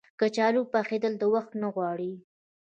[0.19, 2.13] کچالو پخېدل وخت نه غواړي